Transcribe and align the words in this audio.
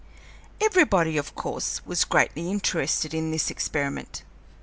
Everybody, 0.59 1.15
of 1.17 1.35
course, 1.35 1.85
was 1.85 2.05
greatly 2.05 2.49
interested 2.49 3.13
in 3.13 3.29
this 3.29 3.51
experiment. 3.51 4.23